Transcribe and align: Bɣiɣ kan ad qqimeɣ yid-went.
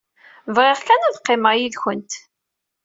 Bɣiɣ 0.55 0.79
kan 0.87 1.01
ad 1.07 1.17
qqimeɣ 1.21 1.53
yid-went. 1.57 2.13